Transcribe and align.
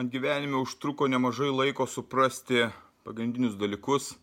Man 0.00 0.08
gyvenime 0.08 0.56
užtruko 0.56 1.04
nemažai 1.12 1.50
laiko 1.52 1.84
suprasti 1.86 2.62
pagrindinius 3.04 3.58
dalykus, 3.60 4.14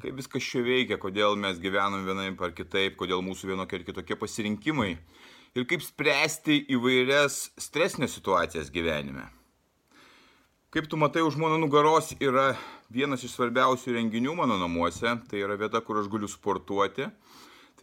kaip 0.00 0.14
viskas 0.16 0.46
čia 0.46 0.62
veikia, 0.64 0.96
kodėl 0.96 1.36
mes 1.36 1.58
gyvenam 1.60 2.06
vienaip 2.06 2.40
ar 2.40 2.54
kitaip, 2.56 2.96
kodėl 2.96 3.20
mūsų 3.20 3.50
vienokie 3.50 3.76
ir 3.76 3.84
kitokie 3.84 4.16
pasirinkimai 4.16 4.94
ir 5.52 5.66
kaip 5.68 5.84
spręsti 5.84 6.56
įvairias 6.78 7.36
stresinės 7.60 8.16
situacijas 8.16 8.72
gyvenime. 8.72 9.26
Kaip 10.72 10.88
tu 10.88 10.96
matai, 10.96 11.26
už 11.28 11.36
mano 11.36 11.60
nugaros 11.60 12.14
yra 12.16 12.54
vienas 12.88 13.20
iš 13.20 13.36
svarbiausių 13.36 13.98
renginių 13.98 14.38
mano 14.40 14.56
namuose, 14.56 15.12
tai 15.28 15.44
yra 15.44 15.60
vieta, 15.60 15.84
kur 15.84 16.00
aš 16.00 16.08
galiu 16.08 16.32
sportuoti 16.32 17.12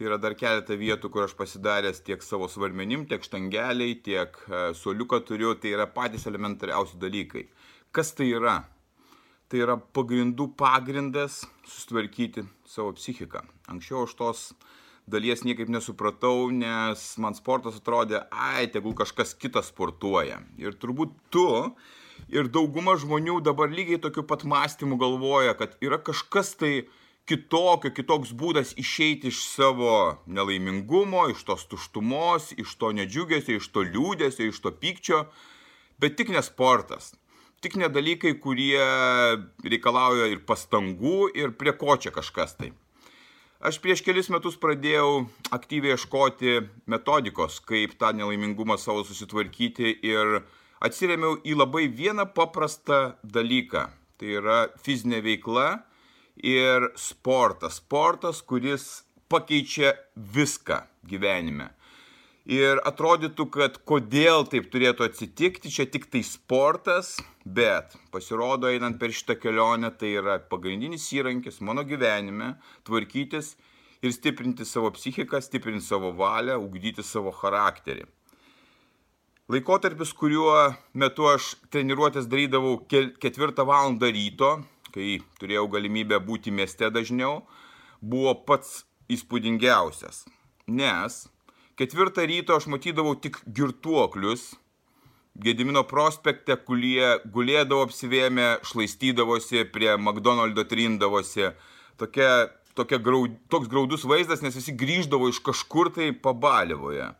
Tai 0.00 0.06
yra 0.08 0.16
dar 0.16 0.32
keletą 0.32 0.78
vietų, 0.80 1.10
kur 1.12 1.26
aš 1.26 1.34
pasidaręs 1.36 1.98
tiek 2.00 2.22
savo 2.24 2.46
svarmenim, 2.48 3.02
tiek 3.04 3.20
štangeliai, 3.20 3.98
tiek 4.00 4.38
e, 4.48 4.60
soliuką 4.72 5.18
turiu. 5.28 5.50
Tai 5.60 5.74
yra 5.74 5.84
patys 5.92 6.24
elementariausi 6.24 6.96
dalykai. 6.96 7.42
Kas 7.92 8.14
tai 8.16 8.30
yra? 8.32 8.54
Tai 9.52 9.60
yra 9.60 9.74
pagrindų 9.76 10.46
pagrindas 10.56 11.42
sustvarkyti 11.68 12.46
savo 12.64 12.94
psichiką. 12.96 13.42
Anksčiau 13.68 14.06
aš 14.06 14.14
tos 14.16 14.46
dalies 15.04 15.44
niekaip 15.44 15.68
nesupratau, 15.68 16.48
nes 16.48 17.04
man 17.20 17.36
sportas 17.36 17.76
atrodė, 17.82 18.22
ai, 18.32 18.70
tegul 18.72 18.96
kažkas 18.96 19.36
kitas 19.36 19.68
sportuoja. 19.68 20.40
Ir 20.56 20.80
turbūt 20.80 21.12
tu 21.28 21.44
ir 22.32 22.48
dauguma 22.48 22.96
žmonių 22.96 23.42
dabar 23.44 23.68
lygiai 23.68 24.00
tokiu 24.00 24.24
pat 24.24 24.48
mąstymu 24.48 24.96
galvoja, 24.96 25.52
kad 25.60 25.76
yra 25.84 26.00
kažkas 26.00 26.56
tai 26.56 26.72
kitokio, 27.30 27.92
kitoks 27.94 28.32
būdas 28.34 28.74
išeiti 28.80 29.30
iš 29.30 29.44
savo 29.52 30.18
nelaimingumo, 30.26 31.28
iš 31.30 31.44
tos 31.46 31.64
tuštumos, 31.70 32.50
iš 32.58 32.74
to 32.80 32.90
nedžiugesio, 32.96 33.60
iš 33.60 33.70
to 33.70 33.84
liūdėsio, 33.86 34.48
iš 34.50 34.60
to 34.64 34.74
pykčio, 34.82 35.24
bet 36.02 36.18
tik 36.18 36.32
ne 36.34 36.42
sportas. 36.42 37.14
Tik 37.60 37.76
ne 37.76 37.90
dalykai, 37.92 38.32
kurie 38.40 38.80
reikalauja 39.62 40.30
ir 40.32 40.40
pastangų, 40.48 41.28
ir 41.36 41.52
prie 41.60 41.74
ko 41.76 41.98
čia 42.00 42.10
kažkas 42.14 42.56
tai. 42.56 42.72
Aš 43.60 43.76
prieš 43.84 44.00
kelis 44.00 44.30
metus 44.32 44.56
pradėjau 44.56 45.26
aktyviai 45.52 45.92
ieškoti 45.92 46.62
metodikos, 46.88 47.58
kaip 47.60 47.92
tą 48.00 48.14
nelaimingumą 48.16 48.78
savo 48.80 49.04
susitvarkyti 49.04 49.92
ir 50.08 50.38
atsiremiau 50.80 51.36
į 51.44 51.58
labai 51.60 51.84
vieną 51.92 52.24
paprastą 52.32 53.18
dalyką. 53.20 53.84
Tai 54.16 54.32
yra 54.40 54.58
fizinė 54.80 55.20
veikla 55.26 55.68
ir 56.42 56.90
sportas. 56.96 57.78
Sportas, 57.80 58.40
kuris 58.42 59.04
pakeičia 59.30 59.94
viską 60.16 60.82
gyvenime. 61.06 61.70
Ir 62.50 62.80
atrodytų, 62.88 63.46
kad 63.52 63.76
kodėl 63.86 64.46
taip 64.50 64.70
turėtų 64.72 65.04
atsitikti, 65.06 65.70
čia 65.70 65.84
tik 65.86 66.08
tai 66.10 66.24
sportas, 66.26 67.18
bet 67.44 67.94
pasirodo, 68.10 68.66
einant 68.66 68.98
per 68.98 69.12
šitą 69.14 69.36
kelionę, 69.38 69.92
tai 69.94 70.16
yra 70.18 70.40
pagrindinis 70.50 71.04
įrankis 71.14 71.60
mano 71.60 71.84
gyvenime 71.86 72.56
tvarkytis 72.88 73.54
ir 74.02 74.16
stiprinti 74.16 74.64
savo 74.64 74.90
psichiką, 74.96 75.38
stiprinti 75.44 75.84
savo 75.84 76.10
valią, 76.16 76.56
ugdyti 76.58 77.04
savo 77.06 77.30
charakterį. 77.30 78.08
Laikotarpis, 79.50 80.12
kuriuo 80.14 80.72
metu 80.94 81.26
aš 81.26 81.52
treniruotės 81.74 82.28
darydavau 82.30 82.76
ketvirtą 82.88 83.66
valandą 83.66 84.10
ryto, 84.14 84.56
kai 84.94 85.20
turėjau 85.40 85.66
galimybę 85.72 86.20
būti 86.24 86.52
mieste 86.54 86.90
dažniau, 86.92 87.44
buvo 88.00 88.34
pats 88.46 88.84
įspūdingiausias. 89.10 90.24
Nes 90.70 91.22
ketvirtą 91.80 92.26
ryto 92.30 92.56
aš 92.58 92.68
matydavau 92.70 93.16
tik 93.18 93.40
girtuoklius, 93.46 94.52
Gedimino 95.40 95.84
prospekte, 95.86 96.56
kurie 96.66 97.14
gulėdavo 97.32 97.84
apsivėmę, 97.86 98.58
šlaistydavosi, 98.66 99.62
prie 99.72 99.92
McDonald'o 99.94 100.64
trindavosi. 100.68 101.52
Tokia, 102.02 102.50
tokia 102.76 102.98
graud, 102.98 103.36
toks 103.48 103.70
graudus 103.70 104.04
vaizdas, 104.10 104.42
nes 104.42 104.58
visi 104.58 104.74
grįždavo 104.76 105.30
iš 105.30 105.38
kažkur 105.46 105.92
tai 105.94 106.10
pabalivoje 106.12 107.12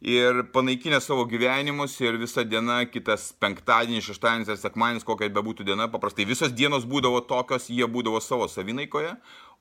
ir 0.00 0.42
panaikinę 0.52 1.00
savo 1.00 1.26
gyvenimus 1.28 1.98
ir 2.00 2.16
visa 2.18 2.44
diena, 2.44 2.80
kitas 2.88 3.30
penktadienis, 3.40 4.06
šeštadienis 4.08 4.48
ar 4.48 4.60
sekmadienis, 4.60 5.04
kokia 5.04 5.28
bebūtų 5.32 5.66
diena, 5.68 5.90
paprastai 5.92 6.24
visos 6.28 6.54
dienos 6.56 6.88
būdavo 6.88 7.20
tokios, 7.28 7.68
jie 7.68 7.86
būdavo 7.86 8.20
savo 8.24 8.48
savinaikoje, 8.48 9.12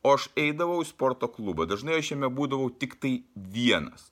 o 0.04 0.16
aš 0.16 0.30
eidavau 0.40 0.80
į 0.84 0.88
sporto 0.88 1.28
klubą. 1.28 1.68
Dažnai 1.68 2.00
aš 2.00 2.14
jame 2.16 2.32
būdavau 2.32 2.70
tik 2.72 2.96
tai 3.04 3.20
vienas. 3.36 4.10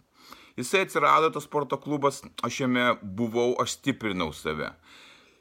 Jisai 0.58 0.84
atsirado, 0.88 1.30
tas 1.32 1.46
sporto 1.46 1.78
klubas, 1.78 2.24
aš 2.44 2.64
jame 2.64 2.90
buvau, 3.02 3.54
aš 3.62 3.78
stiprinau 3.78 4.34
save. 4.34 4.74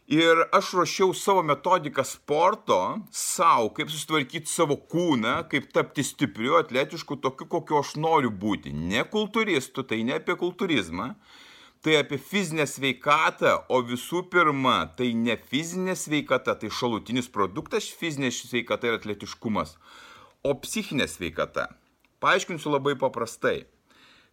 Ir 0.07 0.39
aš 0.55 0.69
ruošiau 0.79 1.15
savo 1.19 1.41
metodiką 1.43 2.05
sporto 2.07 2.77
savo, 3.11 3.73
kaip 3.75 3.89
susitvarkyti 3.91 4.47
savo 4.47 4.77
kūną, 4.79 5.41
kaip 5.51 5.73
tapti 5.75 6.05
stipriu, 6.07 6.53
atletišku, 6.61 7.17
tokiu, 7.19 7.49
kokiu 7.51 7.81
aš 7.81 7.97
noriu 7.99 8.31
būti. 8.31 8.71
Ne 8.71 9.03
kultūristu, 9.03 9.83
tai 9.83 10.05
ne 10.07 10.21
apie 10.21 10.37
kultūrizmą, 10.39 11.09
tai 11.83 11.97
apie 11.99 12.21
fizinę 12.23 12.69
sveikatą, 12.71 13.57
o 13.67 13.81
visų 13.83 14.23
pirma, 14.31 14.77
tai 14.95 15.11
ne 15.19 15.35
fizinė 15.51 15.99
sveikata, 15.99 16.55
tai 16.55 16.71
šalutinis 16.71 17.27
produktas 17.27 17.91
fizinė 17.91 18.31
sveikata 18.31 18.93
ir 18.93 19.01
atletiškumas, 19.01 19.75
o 20.47 20.55
psichinė 20.55 21.11
sveikata. 21.11 21.67
Paaiškinsiu 22.23 22.77
labai 22.77 22.95
paprastai. 22.95 23.65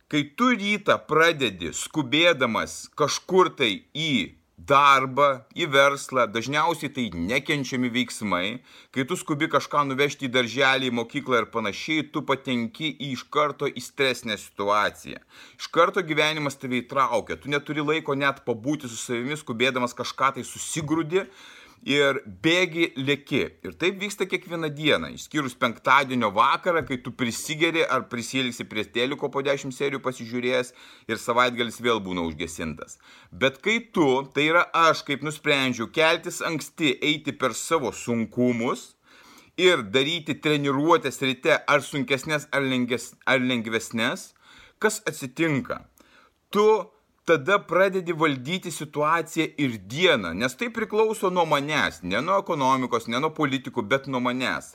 Kai 0.05 0.21
tu 0.37 0.53
rytą 0.53 0.99
pradedi 1.09 1.73
skubėdamas 1.73 2.91
kažkur 2.93 3.49
tai 3.57 3.73
į 3.97 4.42
darbą, 4.69 5.43
į 5.57 5.67
verslą, 5.73 6.25
dažniausiai 6.31 6.91
tai 6.93 7.05
nekenčiami 7.13 7.89
veiksmai, 7.93 8.47
kai 8.95 9.05
tu 9.09 9.17
skubi 9.19 9.49
kažką 9.51 9.83
nuvežti 9.89 10.27
į 10.27 10.33
darželį, 10.33 10.91
į 10.91 10.95
mokyklą 10.99 11.41
ir 11.43 11.49
panašiai, 11.53 12.05
tu 12.13 12.23
patenki 12.27 12.91
į 12.93 13.11
iš 13.17 13.25
karto 13.33 13.67
į 13.67 13.83
stresinę 13.83 14.37
situaciją. 14.39 15.19
Iš 15.59 15.71
karto 15.73 16.03
gyvenimas 16.05 16.59
tave 16.59 16.79
įtraukia, 16.83 17.39
tu 17.39 17.51
neturi 17.51 17.83
laiko 17.83 18.15
net 18.15 18.43
pabūti 18.47 18.91
su 18.91 18.99
savimi, 18.99 19.39
skubėdamas 19.39 19.97
kažką 19.97 20.35
tai 20.37 20.47
susigrūdi 20.47 21.27
ir 21.85 22.19
bėgi 22.25 22.91
lėki. 22.97 23.43
Ir 23.65 23.75
taip 23.79 23.99
vyksta 24.01 24.25
kiekvieną 24.29 24.69
dieną, 24.73 25.11
išskyrus 25.17 25.55
penktadienio 25.59 26.31
vakarą, 26.35 26.83
kai 26.87 26.97
tu 27.03 27.11
prisigeri 27.11 27.83
ar 27.83 28.07
prisilgsi 28.11 28.65
prie 28.69 28.85
teliko 28.87 29.29
po 29.29 29.43
10 29.43 29.75
serijų 29.75 30.01
pasižiūrėjęs 30.03 30.73
ir 31.11 31.19
savaitgalis 31.19 31.81
vėl 31.83 32.01
būna 32.03 32.23
užgesintas. 32.29 32.97
Bet 33.31 33.59
kai 33.63 33.79
tu, 33.93 34.23
tai 34.33 34.47
yra 34.51 34.65
aš, 34.85 35.03
kaip 35.07 35.23
nusprendžiau, 35.27 35.91
keltis 35.91 36.41
anksti, 36.41 36.95
eiti 37.03 37.35
per 37.35 37.55
savo 37.57 37.91
sunkumus 37.91 38.93
ir 39.59 39.83
daryti 39.93 40.39
treniruotės 40.39 41.21
ryte 41.21 41.59
ar 41.67 41.83
sunkesnės 41.85 42.47
ar, 42.51 42.63
lenges, 42.63 43.11
ar 43.27 43.43
lengvesnės, 43.43 44.31
kas 44.79 45.01
atsitinka? 45.07 45.83
Tu 46.53 46.65
tada 47.25 47.59
pradedi 47.59 48.13
valdyti 48.13 48.71
situaciją 48.71 49.47
ir 49.57 49.77
dieną, 49.77 50.33
nes 50.33 50.55
tai 50.59 50.69
priklauso 50.69 51.29
nuo 51.29 51.45
manęs, 51.45 52.01
ne 52.03 52.21
nuo 52.21 52.39
ekonomikos, 52.43 53.07
ne 53.07 53.19
nuo 53.23 53.31
politikų, 53.35 53.85
bet 53.87 54.07
nuo 54.11 54.21
manęs. 54.23 54.73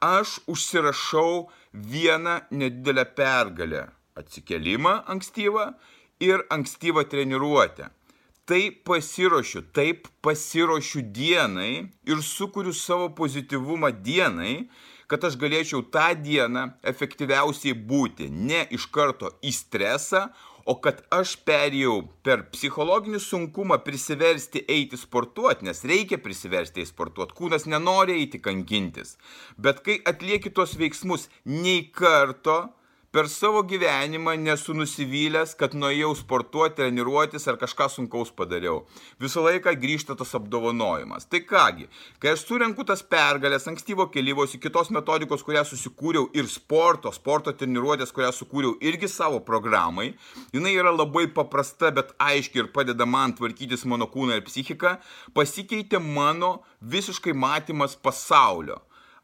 Aš 0.00 0.38
užsirašau 0.46 1.48
vieną 1.72 2.40
nedidelę 2.50 3.04
pergalę- 3.16 3.88
atsikelimą 4.20 5.04
ankstyvą 5.06 5.72
ir 6.20 6.44
ankstyvą 6.50 7.04
treniruotę. 7.04 7.90
Tai 8.46 8.70
pasiruošiu, 8.84 9.62
taip 9.72 10.08
pasiruošiu 10.22 11.00
dienai 11.02 11.88
ir 12.06 12.22
sukuriu 12.22 12.72
savo 12.72 13.08
pozityvumą 13.08 13.90
dienai, 13.90 14.68
kad 15.08 15.24
aš 15.24 15.34
galėčiau 15.34 15.82
tą 15.90 16.14
dieną 16.14 16.62
efektyviausiai 16.82 17.74
būti, 17.74 18.30
ne 18.30 18.66
iš 18.70 18.86
karto 18.86 19.32
į 19.42 19.52
stresą, 19.54 20.28
o 20.66 20.76
kad 20.82 21.02
aš 21.14 21.36
perėjau 21.46 22.00
per 22.26 22.46
psichologinį 22.52 23.20
sunkumą 23.22 23.78
prisiversti 23.86 24.64
eiti 24.68 24.98
sportuoti, 24.98 25.66
nes 25.68 25.84
reikia 25.86 26.18
prisiversti 26.22 26.82
eiti 26.82 26.90
sportuoti, 26.90 27.36
kūnas 27.38 27.68
nenori 27.70 28.18
eiti 28.20 28.42
kankintis. 28.42 29.14
Bet 29.56 29.84
kai 29.86 30.00
atlieki 30.10 30.50
tos 30.50 30.74
veiksmus 30.80 31.28
nei 31.46 31.86
karto, 31.94 32.64
per 33.16 33.30
savo 33.32 33.62
gyvenimą 33.64 34.34
nesu 34.36 34.74
nusivylęs, 34.76 35.54
kad 35.56 35.72
nuėjau 35.72 36.10
sportuoti, 36.18 36.74
treniruotis 36.76 37.46
ar 37.48 37.56
kažką 37.56 37.86
sunkaus 37.88 38.28
padariau. 38.28 38.82
Visą 39.24 39.40
laiką 39.46 39.72
grįžta 39.80 40.12
tas 40.20 40.34
apdovanojimas. 40.36 41.24
Tai 41.32 41.40
kągi, 41.48 41.88
kai 42.20 42.34
aš 42.34 42.42
surenku 42.44 42.84
tas 42.84 43.00
pergalės 43.14 43.64
ankstyvo 43.72 44.10
kelyvos 44.12 44.58
į 44.58 44.60
kitos 44.66 44.92
metodikos, 44.92 45.46
kurią 45.48 45.64
susikūriau 45.64 46.28
ir 46.36 46.52
sporto, 46.52 47.14
sporto 47.16 47.56
treniruotės, 47.56 48.12
kurią 48.12 48.34
sukūriau 48.36 48.76
irgi 48.84 49.08
savo 49.08 49.40
programai, 49.48 50.10
jinai 50.52 50.76
yra 50.76 50.92
labai 50.92 51.24
paprasta, 51.40 51.94
bet 51.96 52.12
aiški 52.20 52.66
ir 52.66 52.70
padeda 52.76 53.08
man 53.08 53.32
tvarkytis 53.40 53.88
mano 53.88 54.12
kūną 54.12 54.36
ir 54.36 54.44
psichiką, 54.44 54.98
pasikeitė 55.32 56.04
mano 56.04 56.58
visiškai 56.84 57.32
matymas 57.32 57.96
pasaulio. 57.96 58.82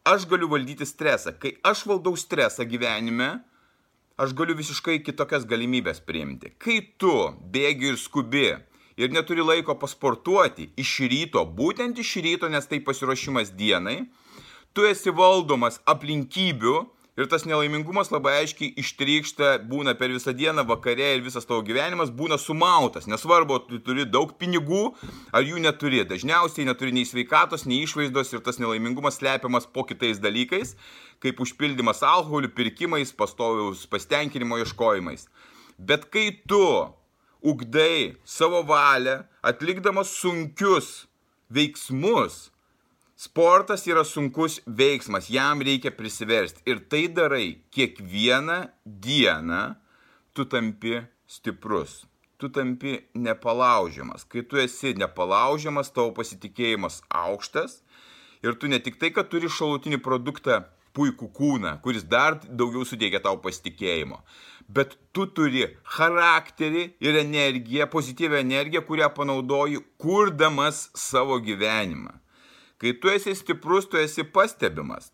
Aš 0.09 0.25
galiu 0.33 0.49
valdyti 0.49 0.89
stresą. 0.89 1.37
Kai 1.37 1.59
aš 1.61 1.85
valdau 1.93 2.17
stresą 2.17 2.65
gyvenime, 2.65 3.35
aš 4.17 4.35
galiu 4.37 4.57
visiškai 4.59 5.01
kitokias 5.07 5.47
galimybės 5.49 6.03
priimti. 6.05 6.53
Kai 6.59 6.81
tu 7.01 7.13
bėgi 7.53 7.93
ir 7.93 7.99
skubi 8.01 8.49
ir 9.01 9.13
neturi 9.13 9.45
laiko 9.45 9.77
pasportuoti 9.81 10.71
iš 10.81 10.99
ryto, 11.13 11.45
būtent 11.47 11.99
iš 11.99 12.17
ryto, 12.25 12.51
nes 12.53 12.69
tai 12.69 12.83
pasiruošimas 12.85 13.55
dienai, 13.57 14.03
tu 14.73 14.85
esi 14.89 15.13
valdomas 15.15 15.81
aplinkybių 15.89 16.77
ir 17.17 17.29
tas 17.29 17.45
nelaimingumas 17.45 18.11
labai 18.13 18.39
aiškiai 18.41 18.73
ištrykšta, 18.81 19.51
būna 19.69 19.95
per 19.99 20.13
visą 20.15 20.33
dieną, 20.37 20.65
vakare 20.69 21.11
ir 21.17 21.25
visas 21.25 21.47
tavo 21.49 21.61
gyvenimas 21.67 22.13
būna 22.15 22.39
sumautas. 22.41 23.09
Nesvarbu, 23.11 23.59
tu 23.69 23.81
turi 23.85 24.07
daug 24.09 24.33
pinigų 24.41 24.85
ar 25.35 25.45
jų 25.45 25.61
neturi. 25.65 26.03
Dažniausiai 26.09 26.67
neturi 26.69 26.95
nei 26.97 27.05
sveikatos, 27.09 27.67
nei 27.69 27.83
išvaizdos 27.85 28.33
ir 28.33 28.45
tas 28.47 28.61
nelaimingumas 28.63 29.21
slepiamas 29.21 29.69
po 29.69 29.85
kitais 29.89 30.23
dalykais, 30.23 30.77
kaip 31.23 31.43
užpildymas 31.45 32.03
alkoholiu, 32.07 32.53
pirkimais, 32.57 33.13
pastoviaus 33.13 33.85
pasitenkinimo 33.93 34.63
ieškojimais. 34.63 35.29
Bet 35.79 36.09
kai 36.13 36.31
tu 36.49 36.65
ugdai 37.43 38.17
savo 38.25 38.63
valią, 38.65 39.23
atlikdamas 39.43 40.15
sunkius 40.17 41.09
veiksmus, 41.53 42.52
Sportas 43.17 43.87
yra 43.87 44.03
sunkus 44.05 44.61
veiksmas, 44.67 45.29
jam 45.31 45.61
reikia 45.63 45.93
prisiversti. 45.95 46.63
Ir 46.67 46.81
tai 46.91 47.07
darai 47.09 47.63
kiekvieną 47.71 48.59
dieną, 48.85 49.63
tu 50.35 50.45
tampi 50.45 51.03
stiprus. 51.29 52.03
Tu 52.39 52.49
tampi 52.51 52.99
nepalaužiamas. 53.15 54.25
Kai 54.25 54.43
tu 54.43 54.59
esi 54.59 54.95
nepalaužiamas, 54.99 55.93
tavo 55.95 56.11
pasitikėjimas 56.17 57.03
aukštas. 57.09 57.83
Ir 58.43 58.57
tu 58.59 58.67
ne 58.67 58.81
tik 58.83 58.99
tai, 58.99 59.13
kad 59.15 59.29
turi 59.31 59.47
šalutinį 59.47 60.01
produktą 60.03 60.65
puikų 60.97 61.29
kūną, 61.37 61.77
kuris 61.85 62.05
dar 62.05 62.39
daugiau 62.49 62.85
suteikia 62.89 63.23
tau 63.25 63.39
pasitikėjimo, 63.45 64.19
bet 64.69 64.97
tu 65.17 65.27
turi 65.37 65.69
charakterį 65.97 66.85
ir 67.05 67.21
energiją, 67.23 67.89
pozityvę 67.93 68.43
energiją, 68.45 68.83
kurią 68.89 69.09
panaudoji 69.17 69.81
kurdamas 70.03 70.89
savo 70.99 71.39
gyvenimą. 71.41 72.22
Kai 72.83 72.97
tu 72.99 73.11
esi 73.15 73.31
stiprus, 73.39 73.87
tu 73.87 73.97
esi 73.97 74.25
pastebimas. 74.25 75.13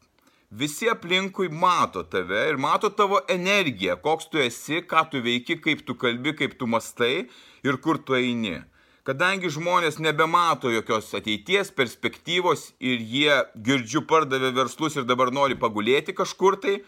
Visi 0.51 0.89
aplinkui 0.89 1.51
mato 1.53 2.01
tave 2.03 2.47
ir 2.49 2.57
mato 2.57 2.89
tavo 2.89 3.19
energiją, 3.29 3.99
koks 4.01 4.31
tu 4.33 4.41
esi, 4.41 4.81
ką 4.81 5.03
tu 5.13 5.21
veiki, 5.21 5.59
kaip 5.61 5.83
tu 5.85 5.93
kalbi, 6.01 6.33
kaip 6.33 6.55
tu 6.57 6.65
mastai 6.65 7.29
ir 7.61 7.77
kur 7.85 8.01
tu 8.01 8.17
eini. 8.17 8.63
Kadangi 9.05 9.53
žmonės 9.53 10.01
nebemato 10.01 10.73
jokios 10.73 11.13
ateities 11.21 11.69
perspektyvos 11.77 12.71
ir 12.81 13.05
jie 13.13 13.37
girdžiu 13.69 14.07
pardavė 14.09 14.55
verslus 14.57 14.97
ir 14.97 15.05
dabar 15.05 15.29
nori 15.29 15.61
pagulėti 15.61 16.17
kažkur 16.17 16.57
tai, 16.65 16.81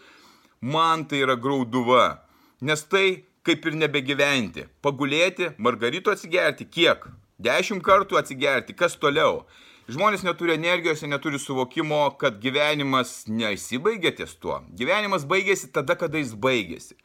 man 0.61 1.05
tai 1.05 1.21
yra 1.21 1.37
grauduva. 1.37 2.25
Nes 2.61 2.81
tai 2.89 3.23
kaip 3.45 3.65
ir 3.69 3.77
nebegyventi. 3.77 4.65
Pagulėti, 4.81 5.53
margarito 5.57 6.09
atsigerti, 6.09 6.65
kiek? 6.65 7.05
Dešimt 7.41 7.85
kartų 7.85 8.17
atsigerti, 8.17 8.73
kas 8.73 8.97
toliau? 8.97 9.43
Žmonės 9.91 10.21
neturi 10.23 10.53
energijos 10.55 11.01
ir 11.03 11.09
neturi 11.11 11.39
suvokimo, 11.41 12.05
kad 12.21 12.37
gyvenimas 12.39 13.25
neįsibaigia 13.27 14.13
ties 14.15 14.37
tuo. 14.39 14.61
Gyvenimas 14.79 15.25
baigėsi 15.27 15.67
tada, 15.75 15.97
kada 15.99 16.21
jis 16.21 16.31
baigėsi. 16.45 16.95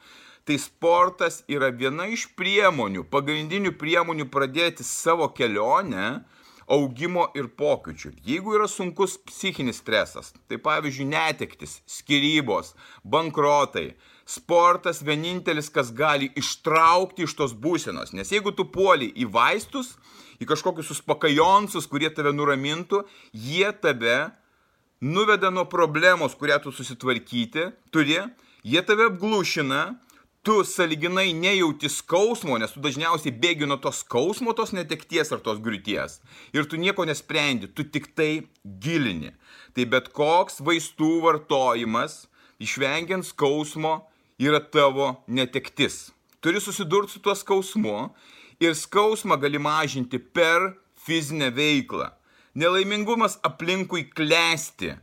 Tai 0.47 0.59
sportas 0.63 1.41
yra 1.51 1.73
viena 1.75 2.07
iš 2.15 2.29
priemonių, 2.39 3.03
pagrindinių 3.11 3.73
priemonių 3.81 4.29
pradėti 4.31 4.87
savo 4.87 5.27
kelionę 5.35 6.21
augimo 6.71 7.25
ir 7.35 7.49
pokyčių. 7.59 8.13
Jeigu 8.29 8.55
yra 8.55 8.69
sunkus 8.71 9.17
psichinis 9.33 9.83
stresas, 9.83 10.31
tai 10.47 10.61
pavyzdžiui 10.63 11.09
netektis, 11.11 11.81
skirybos, 11.91 12.77
bankrotai, 13.03 13.97
sportas 14.27 15.03
vienintelis, 15.07 15.71
kas 15.71 15.93
gali 15.95 16.33
ištraukti 16.37 17.27
iš 17.27 17.37
tos 17.39 17.55
būsenos. 17.55 18.13
Nes 18.13 18.33
jeigu 18.35 18.53
tu 18.53 18.67
puoli 18.67 19.13
į 19.15 19.29
vaistus, 19.31 19.95
į 20.43 20.49
kažkokius 20.51 20.91
uspakajonsus, 20.97 21.87
kurie 21.87 22.11
tave 22.11 22.35
nuramintų, 22.35 23.05
jie 23.33 23.71
tave 23.81 24.19
nuveda 25.01 25.53
nuo 25.55 25.67
problemos, 25.71 26.35
kurią 26.35 26.59
tu 26.65 26.73
susitvarkyti 26.75 27.71
turi, 27.95 28.19
jie 28.67 28.83
tave 28.83 29.07
apglušina, 29.13 29.95
tu 30.47 30.61
saliginai 30.65 31.33
nejauti 31.35 31.89
skausmo, 31.91 32.55
nes 32.59 32.71
tu 32.71 32.83
dažniausiai 32.83 33.35
bėgi 33.35 33.67
nuo 33.67 33.81
to 33.83 33.91
skausmo, 33.91 34.55
tos 34.55 34.71
netekties 34.77 35.33
ar 35.35 35.41
tos 35.43 35.59
griūties. 35.63 36.21
Ir 36.55 36.69
tu 36.71 36.79
nieko 36.79 37.07
nesprendi, 37.07 37.67
tu 37.67 37.83
tik 37.83 38.13
tai 38.15 38.47
gilini. 38.63 39.33
Tai 39.75 39.87
bet 39.91 40.13
koks 40.15 40.61
vaistų 40.63 41.17
vartojimas, 41.25 42.29
išvengiant 42.63 43.27
skausmo, 43.27 44.05
yra 44.39 44.61
tavo 44.61 45.25
netektis. 45.27 46.11
Turi 46.41 46.61
susidurti 46.61 47.13
su 47.13 47.21
tuo 47.21 47.35
skausmu 47.35 48.11
ir 48.61 48.75
skausmą 48.75 49.39
gali 49.41 49.59
mažinti 49.59 50.19
per 50.19 50.77
fizinę 51.07 51.51
veiklą. 51.51 52.11
Nelaimingumas 52.55 53.39
aplinkui 53.45 54.07
klesti. 54.17 54.95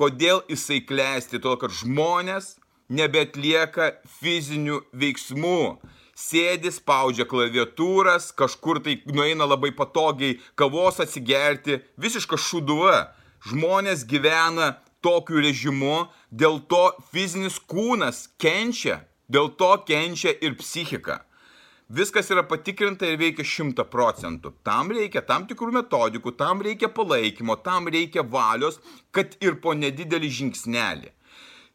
Kodėl 0.00 0.40
jisai 0.48 0.80
klesti? 0.88 1.38
Todėl, 1.38 1.58
kad 1.60 1.74
žmonės 1.76 2.56
nebetlieka 2.92 3.92
fizinių 4.20 4.80
veiksmų. 4.96 5.80
Sėdi, 6.16 6.70
spaudžia 6.72 7.24
klaviatūras, 7.28 8.30
kažkur 8.36 8.82
tai 8.84 8.98
nueina 9.08 9.46
labai 9.48 9.72
patogiai 9.76 10.38
kavos 10.60 11.00
atsigerti, 11.00 11.80
visiška 12.00 12.36
šuduva. 12.36 13.12
Žmonės 13.48 14.04
gyvena 14.08 14.76
tokiu 15.04 15.42
režimu, 15.44 16.06
dėl 16.30 16.60
to 16.70 16.84
fizinis 17.12 17.58
kūnas 17.58 18.28
kenčia, 18.40 19.02
dėl 19.28 19.52
to 19.58 19.74
kenčia 19.88 20.34
ir 20.40 20.56
psichika. 20.60 21.22
Viskas 21.92 22.30
yra 22.32 22.40
patikrinta 22.48 23.04
ir 23.04 23.18
veikia 23.20 23.44
šimta 23.44 23.84
procentų. 23.84 24.54
Tam 24.64 24.94
reikia 24.96 25.20
tam 25.28 25.44
tikrų 25.48 25.74
metodikų, 25.76 26.32
tam 26.38 26.62
reikia 26.64 26.88
palaikymo, 26.88 27.58
tam 27.60 27.90
reikia 27.92 28.24
valios, 28.24 28.78
kad 29.12 29.34
ir 29.44 29.58
po 29.60 29.74
nedidelį 29.76 30.30
žingsnelį. 30.38 31.12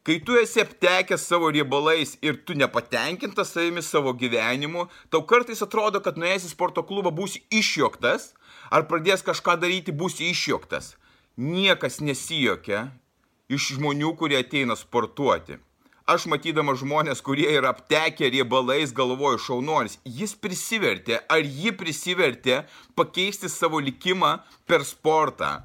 Kai 0.02 0.16
tu 0.24 0.34
esi 0.40 0.62
aptekęs 0.64 1.26
savo 1.28 1.50
riebalais 1.54 2.16
ir 2.24 2.40
tu 2.48 2.56
nepatenkintas 2.58 3.52
savimi 3.54 3.82
savo 3.84 4.14
gyvenimu, 4.16 4.88
tau 5.12 5.22
kartais 5.28 5.62
atrodo, 5.62 6.00
kad 6.02 6.18
nuėjęs 6.18 6.48
į 6.48 6.52
sporto 6.54 6.82
klubą 6.88 7.12
būsi 7.14 7.44
išjoktas, 7.54 8.32
ar 8.74 8.88
pradės 8.90 9.22
kažką 9.26 9.58
daryti 9.62 9.92
būsi 9.92 10.32
išjoktas. 10.32 10.96
Niekas 11.36 12.00
nesijokia 12.00 12.88
iš 13.48 13.74
žmonių, 13.78 14.14
kurie 14.20 14.38
ateina 14.40 14.76
sportuoti 14.76 15.58
aš 16.08 16.24
matydamas 16.32 16.80
žmonės, 16.80 17.20
kurie 17.24 17.48
yra 17.52 17.74
aptekę 17.74 18.30
riebalais, 18.32 18.94
galvoju 18.96 19.40
šaunuolis, 19.44 19.98
jis 20.08 20.32
prisivertė, 20.40 21.20
ar 21.28 21.44
ji 21.44 21.72
prisivertė 21.76 22.62
pakeisti 22.96 23.50
savo 23.52 23.82
likimą 23.84 24.38
per 24.68 24.86
sportą. 24.88 25.58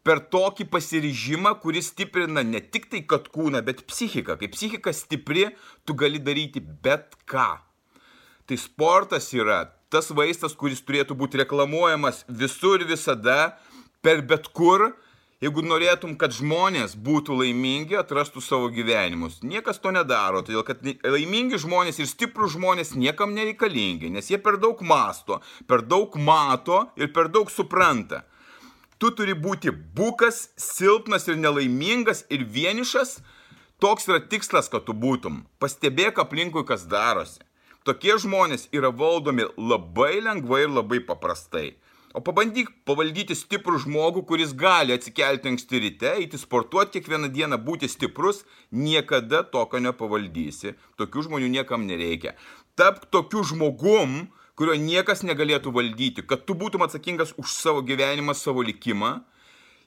Per 0.00 0.22
tokį 0.32 0.64
pasiryžimą, 0.72 1.52
kuris 1.60 1.90
stiprina 1.92 2.40
ne 2.46 2.62
tik 2.64 2.86
tai 2.88 3.02
kad 3.04 3.26
kūną, 3.28 3.60
bet 3.66 3.82
psichiką. 3.84 4.38
Kai 4.40 4.48
psichika 4.48 4.94
stipri, 4.96 5.50
tu 5.84 5.92
gali 5.92 6.16
daryti 6.24 6.62
bet 6.64 7.18
ką. 7.28 7.50
Tai 8.48 8.56
sportas 8.58 9.28
yra 9.36 9.66
tas 9.92 10.08
vaistas, 10.16 10.56
kuris 10.56 10.80
turėtų 10.80 11.18
būti 11.20 11.42
reklamuojamas 11.42 12.24
visur 12.32 12.80
visada, 12.88 13.58
per 14.00 14.24
bet 14.24 14.48
kur, 14.56 14.94
Jeigu 15.40 15.62
norėtum, 15.64 16.18
kad 16.20 16.34
žmonės 16.36 16.92
būtų 17.00 17.38
laimingi, 17.38 17.96
atrastų 17.96 18.42
savo 18.44 18.66
gyvenimus. 18.76 19.38
Niekas 19.40 19.78
to 19.80 19.88
nedaro, 19.96 20.42
todėl 20.44 20.66
kad 20.68 20.82
laimingi 20.84 21.56
žmonės 21.62 21.96
ir 22.02 22.10
stiprus 22.10 22.52
žmonės 22.58 22.92
niekam 22.92 23.32
nereikalingi, 23.32 24.10
nes 24.12 24.28
jie 24.28 24.36
per 24.36 24.58
daug 24.60 24.82
masto, 24.84 25.38
per 25.64 25.80
daug 25.80 26.18
mato 26.20 26.82
ir 27.00 27.08
per 27.16 27.32
daug 27.32 27.48
supranta. 27.48 28.20
Tu 29.00 29.08
turi 29.16 29.32
būti 29.32 29.72
bukas, 29.72 30.50
silpnas 30.60 31.24
ir 31.32 31.40
nelaimingas 31.40 32.26
ir 32.28 32.44
vienišas. 32.44 33.22
Toks 33.80 34.10
yra 34.12 34.20
tikslas, 34.20 34.68
kad 34.68 34.84
tu 34.84 34.92
būtum. 34.92 35.46
Pastebėk 35.56 36.20
aplinkui, 36.20 36.66
kas 36.68 36.84
darosi. 36.84 37.40
Tokie 37.88 38.18
žmonės 38.20 38.68
yra 38.76 38.92
valdomi 38.92 39.48
labai 39.56 40.18
lengvai 40.20 40.66
ir 40.66 40.74
labai 40.76 41.00
paprastai. 41.00 41.78
O 42.10 42.18
pabandyk 42.26 42.72
pavaldyti 42.88 43.36
stiprų 43.38 43.84
žmogų, 43.84 44.24
kuris 44.26 44.50
gali 44.58 44.96
atsikelti 44.96 45.46
anksti 45.52 45.78
ryte, 45.84 46.10
eiti 46.18 46.40
sportuoti 46.42 46.96
kiekvieną 46.96 47.28
dieną, 47.30 47.58
būti 47.62 47.86
stiprus, 47.86 48.42
niekada 48.74 49.44
tokio 49.46 49.78
nepavaldysi. 49.84 50.74
Tokių 50.98 51.28
žmonių 51.28 51.52
niekam 51.54 51.86
nereikia. 51.86 52.34
Tapk 52.74 53.06
tokiu 53.14 53.44
žmogum, 53.46 54.24
kurio 54.58 54.74
niekas 54.74 55.22
negalėtų 55.22 55.70
valdyti, 55.76 56.26
kad 56.26 56.42
tu 56.48 56.58
būtum 56.58 56.82
atsakingas 56.82 57.30
už 57.38 57.54
savo 57.54 57.84
gyvenimą, 57.86 58.34
savo 58.34 58.66
likimą 58.66 59.20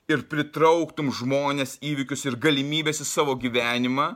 ir 0.08 0.24
pritrauktum 0.32 1.12
žmonės, 1.12 1.75
įvykius 1.84 2.24
ir 2.30 2.39
galimybės 2.39 3.03
į 3.03 3.10
savo 3.10 3.36
gyvenimą, 3.36 4.13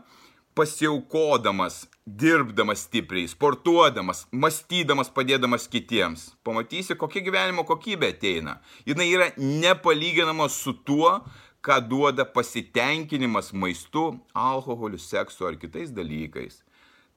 pasiaukodamas, 0.57 1.85
dirbdamas 2.05 2.85
stipriai, 2.87 3.29
sportuodamas, 3.29 4.23
mąstydamas, 4.31 5.11
padėdamas 5.13 5.67
kitiems. 5.69 6.31
Pamatysi, 6.47 6.97
kokia 6.97 7.21
gyvenimo 7.27 7.65
kokybė 7.67 8.09
ateina. 8.15 8.57
Jis 8.87 9.03
yra 9.05 9.29
nepalyginama 9.37 10.49
su 10.49 10.73
tuo, 10.87 11.19
ką 11.61 11.77
duoda 11.89 12.25
pasitenkinimas 12.25 13.51
maistu, 13.53 14.07
alkoholiu, 14.33 14.97
seksu 14.97 15.45
ar 15.45 15.59
kitais 15.61 15.93
dalykais. 15.93 16.63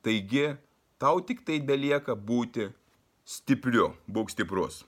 Taigi, 0.04 0.50
tau 1.00 1.24
tik 1.24 1.40
tai 1.46 1.60
belieka 1.64 2.12
būti 2.12 2.68
stipriu, 3.24 3.94
būk 4.08 4.32
stiprus. 4.36 4.82